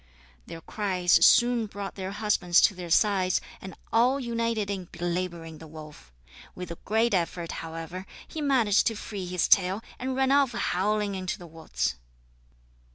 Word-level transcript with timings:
Their 0.47 0.61
cries 0.61 1.23
soon 1.23 1.67
brought 1.67 1.93
their 1.93 2.09
husbands 2.11 2.59
to 2.61 2.73
their 2.73 2.89
sides, 2.89 3.39
and 3.61 3.75
all 3.93 4.19
united 4.19 4.67
in 4.71 4.85
belabouring 4.85 5.59
the 5.59 5.67
wolf. 5.67 6.11
With 6.55 6.71
a 6.71 6.79
great 6.85 7.13
effort, 7.13 7.51
however, 7.61 8.07
he 8.27 8.41
managed 8.41 8.87
to 8.87 8.95
free 8.95 9.27
his 9.27 9.47
tail, 9.47 9.83
and 9.99 10.15
ran 10.15 10.31
off 10.31 10.53
howling 10.53 11.13
into 11.13 11.37
the 11.37 11.45
woods. 11.45 11.97